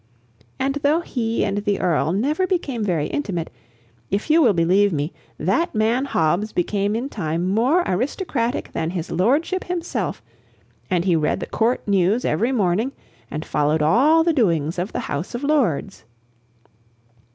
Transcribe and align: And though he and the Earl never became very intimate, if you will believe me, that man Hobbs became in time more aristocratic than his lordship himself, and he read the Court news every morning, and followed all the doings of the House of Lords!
And 0.57 0.77
though 0.81 1.01
he 1.01 1.45
and 1.45 1.59
the 1.59 1.79
Earl 1.79 2.11
never 2.11 2.47
became 2.47 2.83
very 2.83 3.05
intimate, 3.05 3.51
if 4.09 4.31
you 4.31 4.41
will 4.41 4.53
believe 4.53 4.91
me, 4.91 5.13
that 5.37 5.75
man 5.75 6.05
Hobbs 6.05 6.53
became 6.53 6.95
in 6.95 7.07
time 7.07 7.47
more 7.47 7.83
aristocratic 7.87 8.71
than 8.73 8.89
his 8.89 9.11
lordship 9.11 9.65
himself, 9.65 10.23
and 10.89 11.05
he 11.05 11.15
read 11.15 11.39
the 11.39 11.45
Court 11.45 11.87
news 11.87 12.25
every 12.25 12.51
morning, 12.51 12.93
and 13.29 13.45
followed 13.45 13.83
all 13.83 14.23
the 14.23 14.33
doings 14.33 14.79
of 14.79 14.91
the 14.91 15.01
House 15.01 15.35
of 15.35 15.43
Lords! 15.43 16.03